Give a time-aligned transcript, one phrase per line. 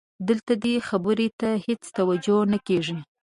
[0.27, 2.97] دلته دې خبرې ته هېڅ توجه نه کېږي.